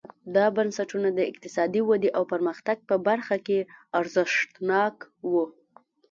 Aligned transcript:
دا 0.35 0.45
بنسټونه 0.55 1.09
د 1.13 1.19
اقتصادي 1.31 1.81
ودې 1.85 2.09
او 2.17 2.23
پرمختګ 2.33 2.77
په 2.89 2.95
برخه 3.07 3.35
کې 3.45 3.59
ارزښتناک 3.99 4.95
وو. 5.31 5.43